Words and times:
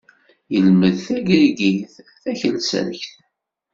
Yelmed 0.53 0.95
tagrigit 1.05 1.91
takelsakt. 2.21 3.09